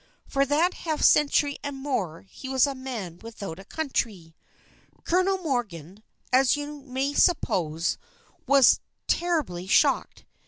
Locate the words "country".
3.63-4.35